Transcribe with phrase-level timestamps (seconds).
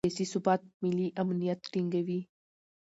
[0.05, 2.19] سیاسي ثبات ملي امنیت ټینګوي